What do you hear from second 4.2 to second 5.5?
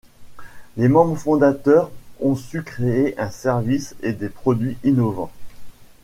produits innovants.